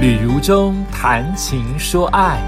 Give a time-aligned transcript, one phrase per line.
[0.00, 2.40] 旅如中谈情说爱，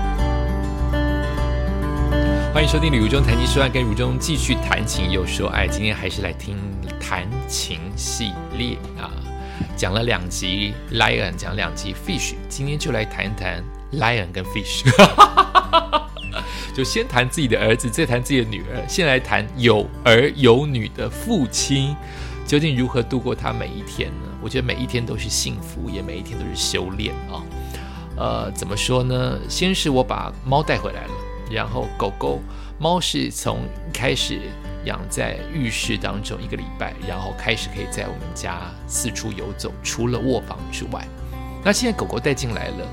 [2.55, 5.69] 欢迎收听《旅如中谈情说爱》，跟如中继续谈情又说爱。
[5.69, 6.57] 今天还是来听
[6.99, 9.12] 谈情系列啊，
[9.77, 13.62] 讲了两集 Lion，讲两集 Fish，今天就来谈一谈
[13.93, 14.91] Lion 跟 Fish，
[16.75, 21.95] 就先谈自己的儿子，再谈自己的女儿，先来谈有儿有女的父亲
[22.46, 24.32] 究竟如何度过他每一天呢？
[24.43, 27.41] 我觉得每一天都是幸福，也每一天都是修炼啊。
[28.17, 29.39] 呃，怎么说呢？
[29.49, 31.11] 先是我把猫带回来了，
[31.50, 32.41] 然后狗狗、
[32.78, 33.60] 猫是从
[33.92, 34.41] 开始
[34.84, 41.06] 养在浴室当中一个礼拜，然后开始可以在我们家四处游走，除了卧房之外。
[41.64, 42.86] 那现在狗狗带进来了，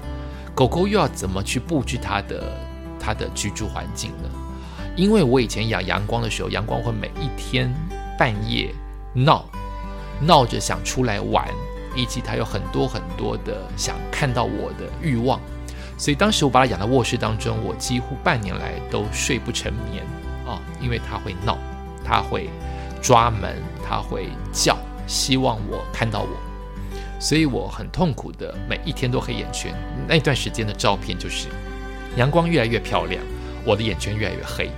[0.53, 2.57] 狗狗又要怎么去布置它的
[2.99, 4.29] 它的居住环境呢？
[4.95, 7.73] 因为我以前养阳光的时候，阳光会每一天
[8.17, 8.71] 半夜
[9.13, 9.48] 闹。
[10.21, 11.47] 闹着想出来玩，
[11.95, 15.39] 以及他有很多很多的想看到我的欲望，
[15.97, 20.03] 所以当时我把他养在卧室当中，我几乎半年来都睡不成眠
[20.45, 21.57] 啊，因为他会闹，
[22.03, 22.49] 他会
[23.01, 23.55] 抓门，
[23.87, 26.29] 他会叫，希望我看到我，
[27.19, 29.73] 所以我很痛苦的每一天都黑眼圈。
[30.07, 31.47] 那段时间的照片就是
[32.17, 33.23] 阳光越来越漂亮，
[33.65, 34.69] 我的眼圈越来越黑。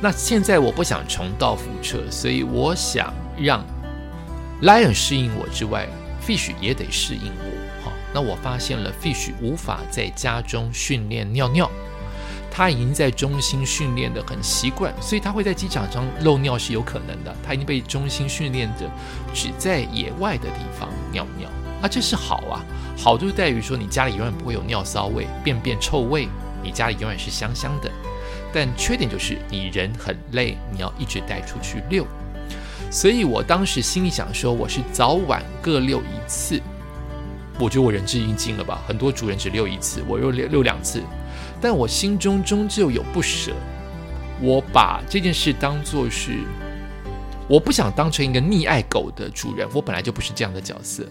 [0.00, 3.64] 那现在我不想重蹈覆辙，所以我想让。
[4.64, 5.86] Lion 适应我之外
[6.26, 7.84] ，Fish 也得适应我。
[7.84, 11.70] 哈，那我发现了 Fish 无法在家中训练尿尿，
[12.50, 17.36] 他已经在中心训练的很习惯，所以他会在机场上漏尿是有可能的。
[17.46, 18.90] 他已经被中心训练的
[19.34, 21.46] 只在野外的地方尿尿，
[21.82, 22.64] 啊，这是好啊，
[22.96, 26.26] 好就在于说你家里永远不会有尿骚味、便便臭味，
[26.62, 27.90] 你家里永远是香香的。
[28.50, 32.06] 但缺点就是你人很累，你要一直带出去遛。
[32.94, 36.62] 所以我当时心里想说，我是早晚各遛一次。
[37.58, 38.80] 我觉得我仁至义尽了吧？
[38.86, 41.02] 很多主人只遛一次，我又遛遛两次。
[41.60, 43.50] 但我心中终究有不舍。
[44.40, 46.38] 我把这件事当作是，
[47.48, 49.66] 我不想当成一个溺爱狗的主人。
[49.74, 51.04] 我本来就不是这样的角色。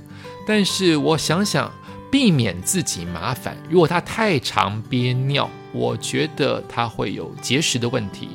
[0.48, 1.70] 但是我想想，
[2.10, 3.58] 避免自己麻烦。
[3.70, 8.30] 如果它太常憋尿，我觉得它会有结石的问题。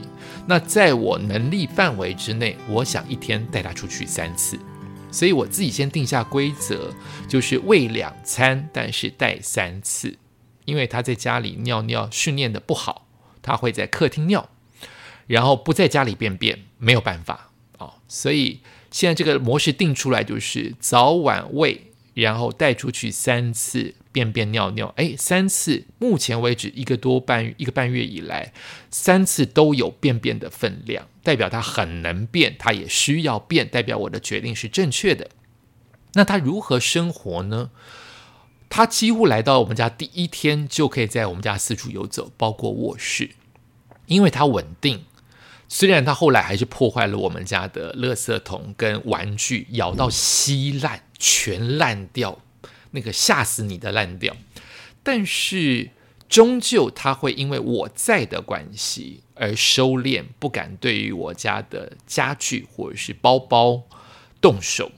[0.49, 4.59] 那在我能力范围之内，我想一天带他出去三次，
[5.13, 6.91] 所以我自己先定下规则，
[7.29, 10.17] 就是喂两餐，但是带三次，
[10.65, 13.07] 因为他在家里尿尿训练的不好，
[13.43, 14.49] 他会在客厅尿，
[15.27, 17.51] 然后不在家里便便，没有办法。
[17.77, 18.61] 啊，所以
[18.91, 21.83] 现在这个模式定出来就是早晚喂。
[22.15, 23.95] 然后带出去三次。
[24.19, 28.53] 便便尿尿，哎，三次，目前为止一个多半一个半月以来，
[28.91, 35.31] 三次都有便便的分量，代表它很能便，它也需要便，代表我的决定是正确的。
[36.15, 37.71] 那它如何生活呢？
[38.69, 43.31] 它几乎来到我们家第一天就可以在我们家四处游走，包括卧室，
[44.07, 45.05] 因为它稳定。
[45.69, 51.05] 虽然它后来还是破坏了我们家的垃圾桶跟玩具，咬到稀烂。
[51.21, 52.39] 全烂掉，
[52.91, 54.37] 那个吓死你的烂掉，
[55.03, 55.91] 但是
[56.29, 63.85] 终究他会因为我在的关系而收敛，不敢对于我家的家具或者是包包
[64.41, 64.93] 动手，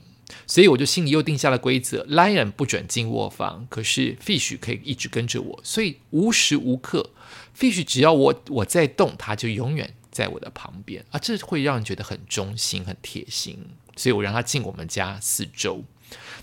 [0.45, 7.11] 所以我就心里又定下了规则：Lion 不准进卧房，可是 Fish 可以一直跟着我，所以无时无刻
[7.57, 11.05] Fish 只要我我在动，他就永远在我的旁边。
[11.11, 13.57] 啊，这会让人觉得很忠心、很贴心，
[13.95, 15.83] 所以我让他进我们家四周。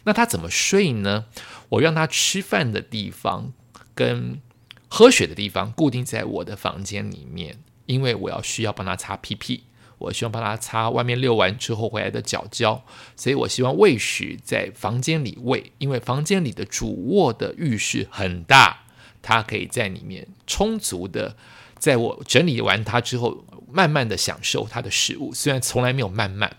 [0.05, 1.27] 那他怎么睡呢？
[1.71, 3.53] 我让他吃饭的地方
[3.95, 4.41] 跟
[4.89, 9.65] 喝水的地方固定在我的房间里面，因为我要需要帮他擦屁屁，
[9.99, 12.83] 我希望帮他擦外面遛完之后回来的脚胶，
[13.17, 18.85] 所以我希望喂食在房间里喂，因为房间里的主卧的浴室很大，
[19.21, 21.37] 他可以在里面充足的，
[21.79, 26.57] 在我整理完它之后，慢慢的享受他的食物，虽然从来没有慢慢，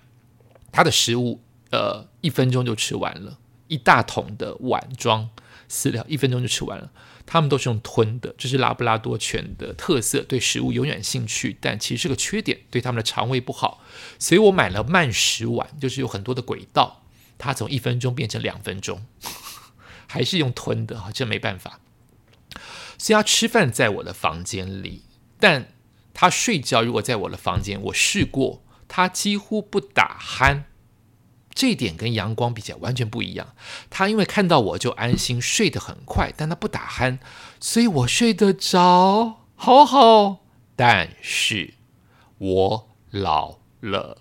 [0.72, 1.42] 他的食物。
[1.72, 3.38] 呃，一分钟就吃完了，
[3.68, 5.30] 一大桶的碗装
[5.70, 6.92] 饲料，一分钟就吃完了。
[7.26, 13.84] 他们都是用吞的，这是拉布拉多犬的特色，对食物永远兴趣，但其实是个缺点，对他们的肠胃不好。
[14.18, 17.04] 所以我买了慢食碗，就是有很多的轨道，
[17.38, 19.06] 它从一分钟变成两分钟，
[20.08, 21.80] 还是用吞的哈，这没办法。
[22.98, 25.04] 所以他吃饭在我的房间里，
[25.40, 25.72] 但
[26.16, 30.64] 他睡觉如果在我的房间，我试过，他几乎不打鼾。
[31.60, 33.54] 这点跟阳光比起来完全不一样。
[33.90, 37.20] 他因为看到我就安心睡得很快，但他不打鼾，
[37.60, 40.38] 所以我睡得着，好好。
[40.78, 41.74] 但是
[42.38, 44.20] 我老了，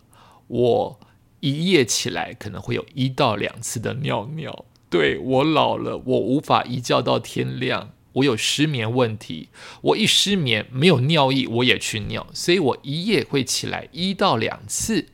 [0.48, 1.00] 我
[1.38, 9.50] 一夜起来可能会有一到两次的尿尿，对我老了，我无法一觉到天亮，我有失眠问题，
[9.82, 15.10] 我一失眠没有尿意，我也去尿，所以我一夜会起来一到两次。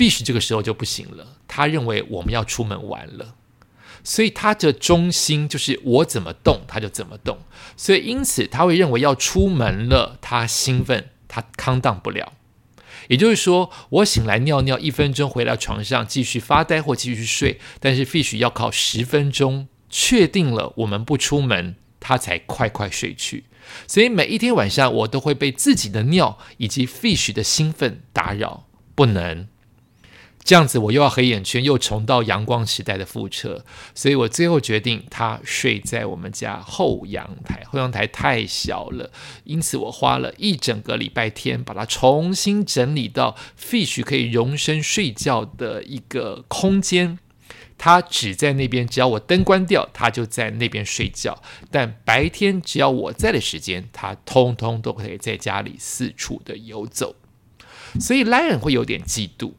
[0.00, 3.34] Fish 这个时候就不行了，他认为我们要出门玩了，
[4.02, 7.40] 所以他的中心就是我怎么动他就怎么动，
[7.76, 12.32] 所以因此他会认为要出门了，他兴奋，他康荡不了。
[13.08, 23.44] 也就是说，我醒来尿尿一分钟，回到床上继续发呆或继续睡，但是 Fish 要靠十分钟确定了我们不出门，他才快快睡去。
[23.86, 29.46] 所以每一天晚上，我都会被自己的尿以及 Fish 的兴奋打扰，不能。
[30.50, 33.64] 这样子，我又要黑眼圈，又重到阳光时代的覆辙，
[33.94, 37.62] 所以我最后决定他睡在我们家后阳台。
[37.66, 39.12] 后阳台太小了，
[39.44, 47.20] 因此我花了一整个礼拜天把它重新整理到 Fish 可以容身睡觉的一个空间。
[47.78, 51.40] 他只在那边，只要我灯关掉，他就在那边睡觉。
[51.70, 57.14] 但白天只要我在的时间，他通通都可以在家里四处的游走。
[58.00, 59.52] 所以 Lion 会有点嫉妒。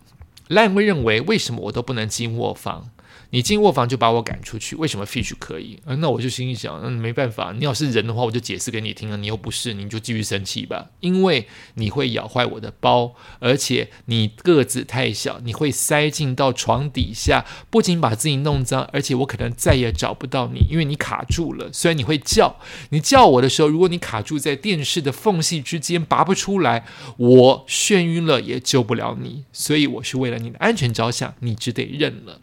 [0.51, 2.89] 烂会认为，为什么我都不能进卧房？
[3.31, 5.79] 你进卧房就把我赶出去，为什么 Fish 可以？
[5.85, 9.15] 那我就心里想，嗯，没办法，你要是人的话，我就解释给你听啊。
[9.15, 21.71] 你又不是，你就继续生气吧，因为你会咬坏我的包，而且你个子太小，你会塞进到床底下，不仅把自己弄脏，而且我可能再也找不到你，因为你卡住了。
[21.71, 22.57] 虽然你会叫，
[22.89, 26.85] 你叫我的时候，如果你卡住在电视的缝隙之间拔不出来，
[27.17, 29.45] 我眩晕了也救不了你。
[29.53, 32.41] 所以我是为了你的安全着想，你只得认了。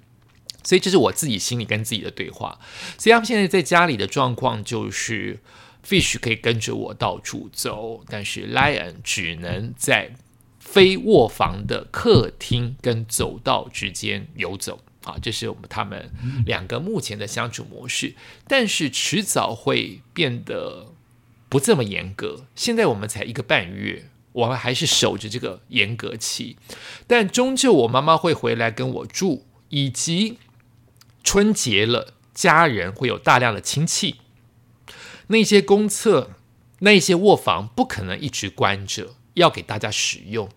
[0.68, 2.58] 所以这是我自己心里跟自己的对话。
[2.98, 5.38] 所以他们现在在家里的状况就是
[5.82, 10.12] ，Fish 可以跟着我到处走，但是 Lion 只能在
[10.58, 14.80] 非卧房的客厅跟走道之间游走。
[15.04, 16.10] 啊，这是我们他们
[16.44, 18.14] 两个目前的相处模式。
[18.46, 20.92] 但是迟早会变得
[21.48, 22.44] 不这么严格。
[22.54, 26.58] 现在我们才一个半月，我们还是守着这个严格期。
[27.06, 30.36] 但终究我妈妈会回来跟我住，以及。
[31.30, 34.22] 春节了，家人会有大量的亲戚，
[35.26, 36.30] 那些公厕、
[36.78, 40.48] 那些卧房不可能一直关着，要给大家使用。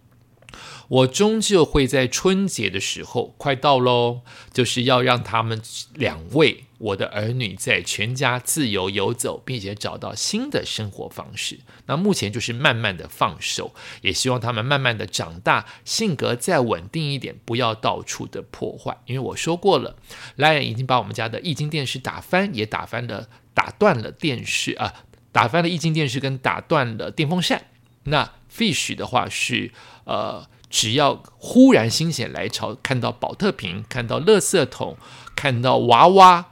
[0.88, 4.22] 我终究会在春节的时候快到喽，
[4.52, 5.62] 就是要让他们
[5.94, 11.60] 两位我的儿女在全家自由游走，并且找到新的生活方式。
[11.86, 18.98] 那目前就是慢慢的放手，也希望他们慢慢的长大，性格再稳定一点，不要到处的破坏。
[19.06, 19.96] 因为我说过了，
[20.36, 24.94] 莱恩已经把我们家的液晶电视打翻，也打翻了、打断了电视啊，
[25.32, 27.68] 打翻了液晶电视跟打断了电风扇。
[28.06, 29.72] 那 Fish 的话是
[30.06, 30.48] 呃。
[30.74, 34.96] 只要忽然心血来潮，看到保特瓶，看到垃圾桶，
[35.36, 36.46] 看到娃娃，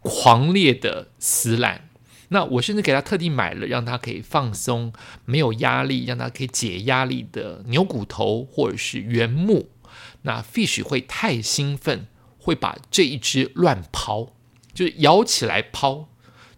[0.00, 1.88] 狂烈的撕烂。
[2.28, 4.92] 那我甚至给他特地买了，让他可以放松，
[5.24, 9.70] 没有压力，让他可以解压力的牛骨头或者是原木。
[10.20, 12.06] 那 Fish 会太兴奋，
[12.38, 14.34] 会把这一只乱抛，
[14.74, 16.10] 就是摇起来抛，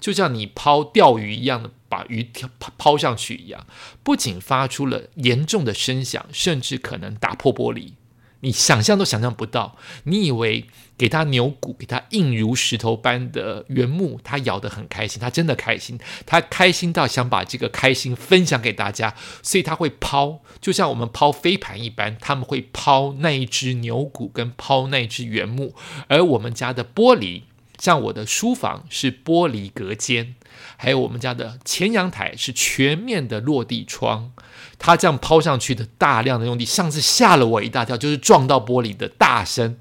[0.04, 1.70] 就像你抛钓鱼一样的。
[1.86, 2.28] 把鱼
[2.58, 3.68] 抛抛上去一样，
[4.02, 7.92] 不仅发出了严重的声响，甚至可能打破玻璃。
[8.40, 9.76] 你想象都想象不到。
[10.02, 10.64] 你以为
[10.98, 25.76] 给他牛骨，给他硬如石头般的原木，他咬得很开心，他真的开心，他开心到想把这个开心分享给大家，所以他会抛，就像我们抛飞盘一般，他们会抛那一只牛骨跟抛那一只原木。
[26.08, 27.42] 而我们家的玻璃，
[27.78, 30.34] 像我的书房是玻璃隔间。
[30.76, 34.32] 还有我们家的前阳台是全面的落地窗，
[34.78, 39.76] 它这样抛上去的大量的用力，上次吓了我一大跳，就是撞到玻璃的大声，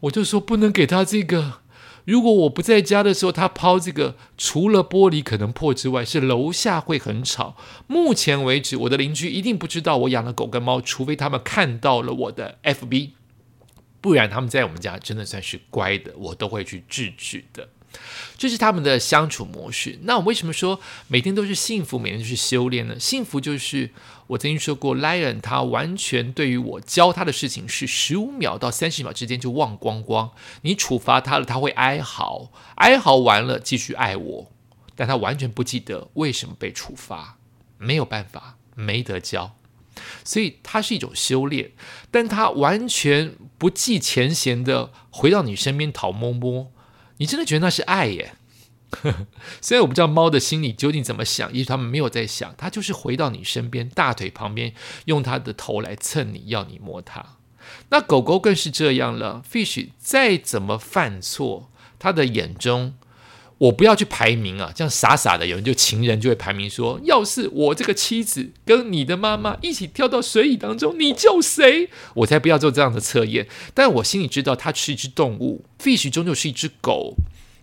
[0.00, 1.60] 我就说不能给他这个。
[2.04, 7.56] 如果我不在家的时候，他抛这个，除了玻璃可能破之外，是楼下会很吵。
[7.86, 13.12] 目前为止，我的邻居一定不知道我养了狗跟猫，除非他们看到了我的 FB，
[14.04, 17.66] 不然他们在我们家真的算是乖的，我都会去制止的。
[18.36, 19.98] 这是他们的相处模式。
[20.02, 23.00] 那我为什么说每天都是幸福，每天都是修炼呢？
[23.00, 23.88] 幸福就是
[24.26, 30.32] 我曾经说过，Lion 他完全对于我教他的事情是十五秒到三十秒之间就忘光光。
[30.60, 34.52] 你处罚他了，他会哀嚎，哀嚎完了继续爱我，
[34.94, 37.38] 但他完全不记得为什么被处罚，
[37.78, 39.56] 没有办法，没得教。
[40.24, 41.72] 所以它是一种修炼，
[42.10, 46.72] 但它完全不计前嫌的回到你身边讨摸摸。
[47.18, 48.34] 你真的觉得那是爱耶？
[49.60, 54.72] 虽然我不知道猫的心里究竟怎么想，也许他们没有在想，它就是回到你身边，大腿旁边，
[55.06, 57.36] 用它的头来蹭你，要你摸它。
[57.88, 62.94] 那狗狗更是这样了，Fish 再怎么犯错，它的眼中，
[63.64, 71.88] 我不要去排名啊，这样傻傻的，有人就情人就会排名说，要是我这个妻子跟你的妈妈一起跳到水里当中，你救谁？
[72.14, 73.46] 我才不要做这样的测验。
[73.72, 77.14] 但我心里知道，它是一只动物，fish 终究是一只狗，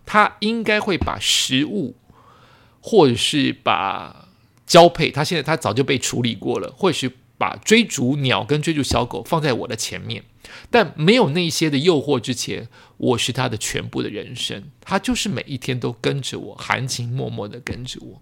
[0.06, 1.96] 它应该会把食物，
[2.82, 4.28] 或者是把
[4.66, 10.26] 交配，它现在它早就被处理过了，或许把追逐鸟跟追逐小狗放在我的前面。
[10.70, 12.68] 但没有那些的诱惑之前，
[12.98, 14.66] 我是他的全部的人生。
[14.82, 18.22] 他就是每一天都跟着我，含情脉脉的跟着我。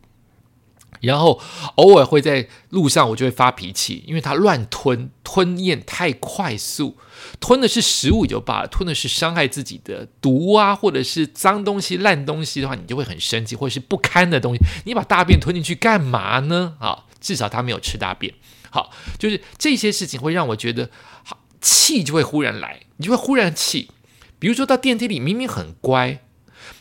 [1.02, 1.40] 然后
[1.76, 6.98] 偶尔会在路上，我就会发脾气，因为他乱吞吞咽太快速，
[7.40, 16.76] 吞的是食物也就罢了，吞的是伤害自己的毒啊，或者是脏东西、烂东西的话，你就会很生气，或者是不堪的东西，你把大便吞进去干嘛呢？
[16.80, 18.34] 啊，至少他没有吃大便。
[18.72, 20.90] 好，就是这些事情会让我觉得
[21.24, 21.40] 好。
[21.62, 23.92] 气就会忽然来，你就会忽然气。
[24.40, 26.22] 比如说到电梯里，明明很乖，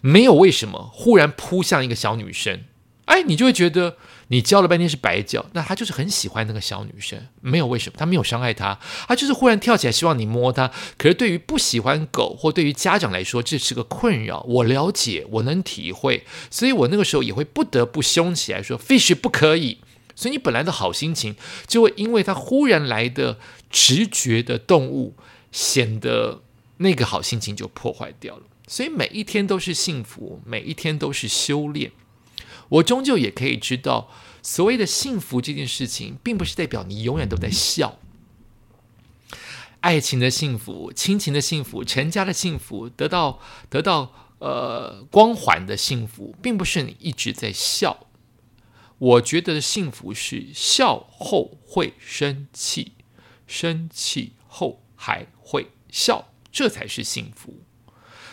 [0.00, 2.62] 没有为什么，忽然扑向一个小女生，
[3.07, 3.97] 哎，你就会觉得
[4.28, 5.47] 你叫了半天是白叫。
[5.54, 8.78] 那他就是很喜欢那个小女生，没有为什么，他没有伤害她，
[9.09, 10.71] 他就是忽然跳起来希望你摸她。
[10.97, 14.42] 可是对于不喜欢狗或对于家长来说，这是个困扰。
[14.49, 19.78] 我了解，我能体会，所以我那个时候也会不得不凶起来说：“fish 不可以。”
[20.19, 21.37] 所以你本来的好心情，
[21.69, 23.39] 就会因为他忽然来的
[23.71, 25.15] 直觉的动物，
[25.53, 26.43] 显得
[26.79, 28.43] 那个好心情就破坏掉了。
[28.67, 31.93] 所以每一天都是幸福，每一天都是修炼。
[32.69, 34.11] 我终究也可以知道，
[34.43, 38.01] 所谓的幸福这件事情，并不是代表你永远都在笑。
[39.79, 43.39] 爱情的幸福、亲情的幸福、成家的幸福，得到
[43.71, 48.08] 得到呃光环的幸福，并不是你一直在笑。
[48.99, 52.95] 我觉得的幸福是笑后会生气，
[53.47, 57.61] 生气后还会笑，这才是幸福。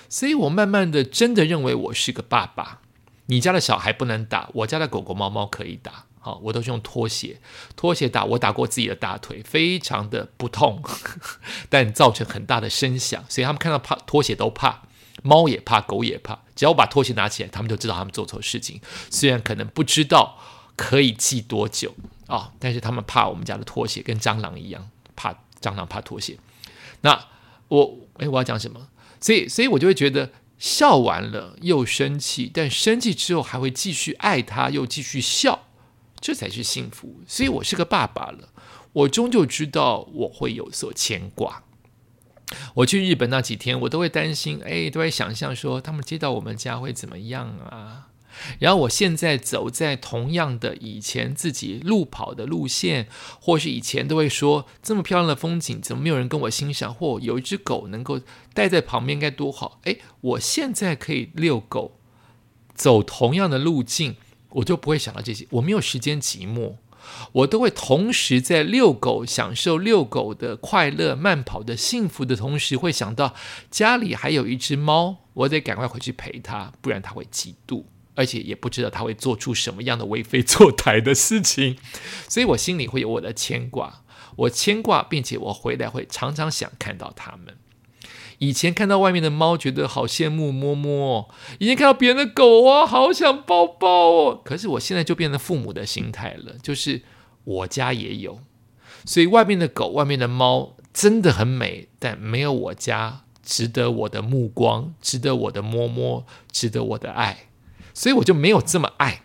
[0.09, 2.81] 所以我慢慢的真的认为我是个爸爸。
[3.27, 6.05] 你家的小孩不能打，我家的狗狗猫猫可以打。
[6.19, 7.39] 好，我都是用拖鞋，
[7.75, 8.25] 拖鞋打。
[8.25, 10.81] 我打过自己的大腿，非常的不痛，
[11.69, 14.87] 但造成很大的声响，所以他们看到怕拖鞋都怕，
[15.21, 16.39] 猫也怕，狗也怕。
[16.55, 18.81] 只要我把拖鞋拿起来，他们就知道他们做错事情，
[19.11, 20.39] 虽然可能不知道。
[20.75, 21.93] 可以记多久
[22.27, 22.51] 啊？
[22.59, 26.37] 但是他们怕我们家的拖鞋，跟蟑螂一样，怕蟑螂，怕拖鞋。
[27.01, 27.27] 那
[27.67, 28.87] 我，哎，我要讲什么？
[29.21, 35.67] 所以，所以我就会觉得笑完了又生气，但生气之后还会继续爱他，又继续笑，
[36.19, 37.21] 这才是幸福。
[37.27, 38.49] 所以我是个爸爸了，
[38.93, 41.63] 我终究知道我会有所牵挂。
[42.75, 48.09] 我去日本那几天，我都会担心，哎，都会想象说他们接到我们家会怎么样啊？
[48.59, 53.07] 然后我现在走在同样的以前自己路跑的路线，
[53.39, 56.93] 或是以前都会说这么漂亮的风景，怎么没有人跟我欣赏？
[56.93, 58.21] 或有一只狗能够
[58.53, 59.79] 待在旁边该多好！
[59.83, 61.99] 诶，我现在可以遛狗，
[62.73, 64.15] 走同样的路径，
[64.49, 65.47] 我就不会想到这些。
[65.51, 66.75] 我没有时间寂寞，
[67.31, 73.33] 我都会同时在遛狗，享受遛狗的快乐、慢跑的幸福的同时，会想到
[73.69, 77.83] 家里还有一只猫，我得赶快回去陪它，不然它会嫉妒。
[78.15, 81.77] 而且也不知道他会做出什么样的为非作歹的事情，
[82.27, 84.01] 所以我心里会有我的牵挂。
[84.37, 87.55] 我牵挂，并且我回来会常常想看到他们。
[88.39, 94.41] 以前看到外面的猫，觉得好羡慕摸摸；以前看到别人的狗啊，好想抱抱哦。
[94.43, 97.03] 可是我现在就变成父母的心态了，就是
[97.45, 98.39] 我家也有，
[99.05, 107.47] 所以外面的狗、外面的猫真的很美，但没有我家值得我的目光，值得我的摸摸，值得我的爱。
[107.95, 109.23] 所以我就没有这么爱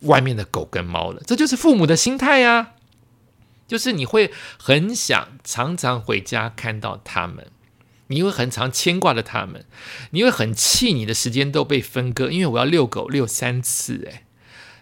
[0.00, 2.74] 外面的狗跟猫了，这就是父母的心态呀。
[3.66, 7.46] 就是你会很想常常回家看到他们，
[8.06, 9.66] 你会很常牵挂着他们，
[10.10, 14.24] 你会很气你的时间都被分割，因为我要遛狗遛三次，诶，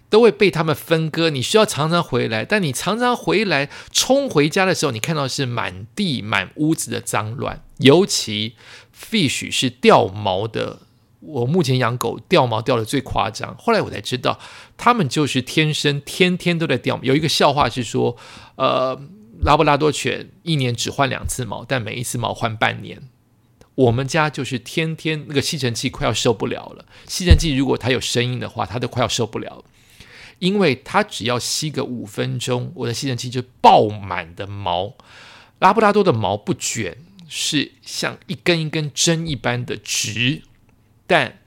[0.08, 1.30] 都会被他们分割。
[1.30, 8.54] 你需要常常回来，但你常常回来冲回家的时候，你看到是满地满屋子的脏乱，尤其
[8.96, 10.85] fish 是掉毛的。
[11.26, 14.38] 我目前养狗掉毛掉的最夸张，后来我才知道，
[14.76, 16.98] 他们就是天生天天都在掉。
[17.02, 18.16] 有一个笑话是说，
[18.54, 18.98] 呃，
[19.42, 23.02] 拉布拉多犬一年只换两次毛，但每一次毛换半年。
[23.74, 29.64] 我们家就是天天那个吸尘器快要受不了了，吸尘器如果它有声音的话，它都快要受不了，
[30.38, 34.94] 因为它只要吸个五分钟，我的吸尘器就爆满的毛。
[35.58, 36.96] 拉布拉多的毛不卷，
[37.28, 40.42] 是像一根一根针一般的直。
[41.06, 41.38] 但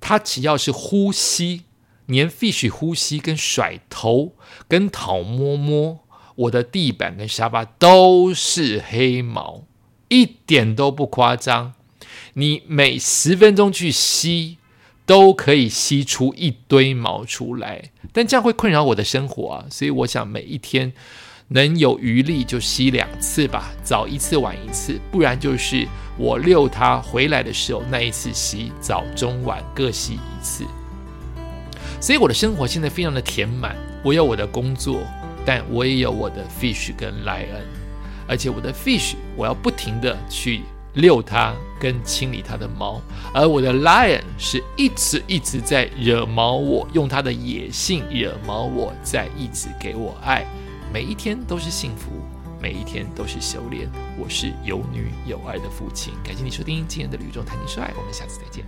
[0.00, 1.64] 它只要是呼吸，
[2.06, 4.32] 连 fish 呼吸跟甩头
[4.68, 6.00] 跟讨摸摸，
[6.36, 9.64] 我的地板跟沙发都是黑毛，
[10.08, 11.74] 一点都不夸张。
[12.34, 14.58] 你每十分钟去吸，
[15.04, 19.66] 都可以吸出一堆毛出来，但这样会困扰我的生活啊。
[19.70, 20.92] 所以我想每一天
[21.50, 25.88] 能有余力就吸两次吧，早一次晚一次，不然就是
[26.18, 30.66] 我遛它回来的时候那一次吸，早中晚各吸一次。
[32.00, 33.74] 所以我的生活现在非常的填满，
[34.04, 35.00] 我有我的工作，
[35.46, 37.64] 但我也有我的 fish 跟 lion，
[38.28, 40.60] 而且我的 fish 我要不停的去
[40.94, 43.00] 遛它跟清理它的毛，
[43.32, 50.46] 而我的 lion 是一直一直在惹毛我，用它的野性惹毛我，在一直给我爱，
[50.90, 52.10] 每一天都是幸福，
[52.62, 56.14] 每一天都是修炼，我是有女有儿的父亲。
[56.24, 58.64] 感谢你收听今天的旅中谈情说爱，我们下次再见。